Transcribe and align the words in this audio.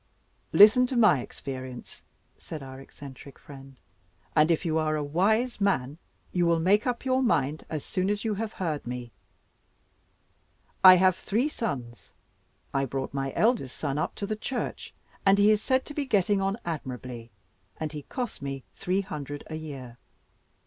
"Listen 0.51 0.87
to 0.87 0.97
my 0.97 1.19
experience," 1.19 2.01
said 2.35 2.63
our 2.63 2.81
eccentric 2.81 3.37
friend, 3.37 3.79
"and, 4.35 4.49
if 4.49 4.65
you 4.65 4.79
are 4.79 4.95
a 4.95 5.03
wise 5.03 5.61
man, 5.61 5.99
you 6.31 6.47
will 6.47 6.59
make 6.59 6.87
up 6.87 7.05
your 7.05 7.21
mind 7.21 7.63
as 7.69 7.85
soon 7.85 8.09
as 8.09 8.25
you 8.25 8.33
have 8.33 8.53
heard 8.53 8.87
me. 8.87 9.11
I 10.83 10.95
have 10.95 11.15
three 11.17 11.47
sons. 11.47 12.13
I 12.73 12.83
brought 12.85 13.13
my 13.13 13.31
eldest 13.35 13.77
son 13.77 13.99
up 13.99 14.15
to 14.15 14.25
the 14.25 14.35
Church; 14.35 14.91
he 15.37 15.51
is 15.51 15.61
said 15.61 15.85
to 15.85 15.93
be 15.93 16.07
getting 16.07 16.41
on 16.41 16.57
admirably, 16.65 17.29
and 17.79 17.91
he 17.91 18.01
costs 18.01 18.41
me 18.41 18.63
three 18.73 19.01
hundred 19.01 19.43
a 19.51 19.55
year. 19.55 19.99